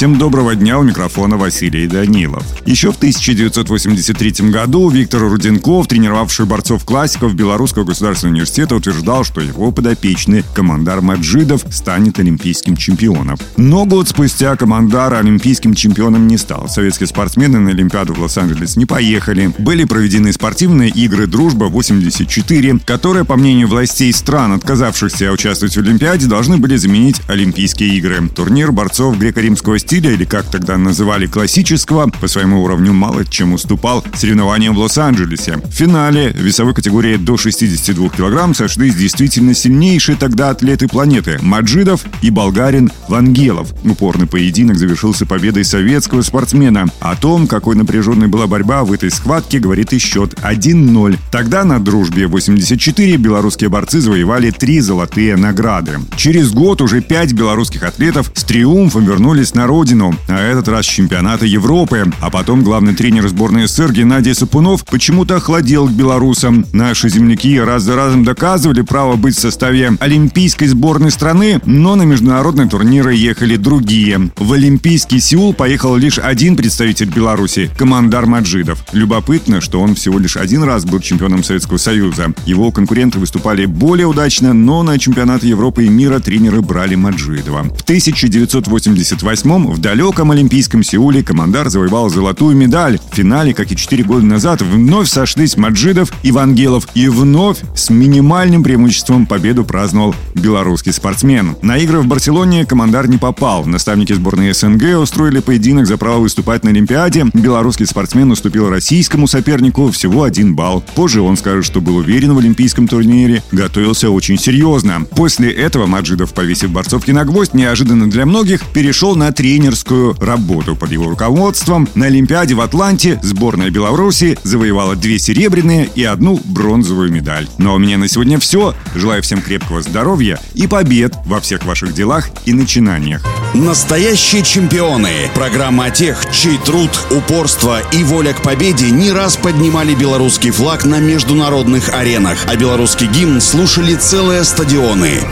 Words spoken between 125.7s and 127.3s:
и одну бронзовую